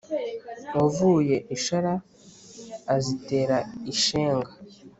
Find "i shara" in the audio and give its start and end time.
1.55-1.93